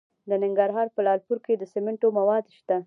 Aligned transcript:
د 0.29 0.31
ننګرهار 0.43 0.87
په 0.95 0.99
لعل 1.05 1.19
پورې 1.27 1.41
کې 1.45 1.53
د 1.57 1.63
سمنټو 1.73 2.07
مواد 2.17 2.43
شته. 2.57 2.75